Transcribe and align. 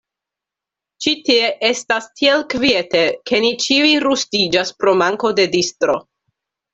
Ĉi 1.05 1.11
tie 1.25 1.49
estas 1.67 2.07
tiel 2.21 2.45
kviete 2.53 3.01
ke 3.31 3.41
ni 3.43 3.51
ĉiuj 3.65 3.91
rustiĝas 4.05 4.73
pro 4.81 4.95
manko 5.03 5.31
de 5.41 5.47
distro. 5.57 5.97